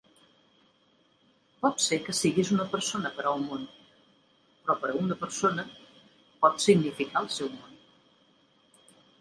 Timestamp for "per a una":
4.81-5.19